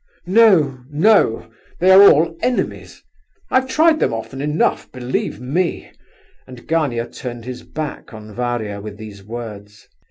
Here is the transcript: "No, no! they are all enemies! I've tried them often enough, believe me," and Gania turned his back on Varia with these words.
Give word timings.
"No, 0.25 0.79
no! 0.89 1.51
they 1.79 1.91
are 1.91 2.01
all 2.01 2.35
enemies! 2.41 3.03
I've 3.51 3.67
tried 3.69 3.99
them 3.99 4.15
often 4.15 4.41
enough, 4.41 4.91
believe 4.91 5.39
me," 5.39 5.91
and 6.47 6.65
Gania 6.65 7.05
turned 7.07 7.45
his 7.45 7.61
back 7.61 8.11
on 8.11 8.33
Varia 8.33 8.81
with 8.81 8.97
these 8.97 9.23
words. 9.23 9.87